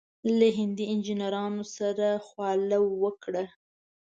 له 0.37 0.47
هندي 0.57 0.85
انجنیرانو 0.93 1.63
سره 1.77 2.07
خواله 2.27 2.79
وکړه. 3.03 3.43